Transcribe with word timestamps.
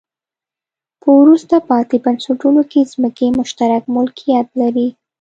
په 1.01 1.09
وروسته 1.21 1.55
پاتې 1.69 1.95
بنسټونو 2.05 2.61
کې 2.71 2.89
ځمکې 2.93 3.27
مشترک 3.39 3.83
ملکیت 3.95 4.47
لري. 4.61 4.87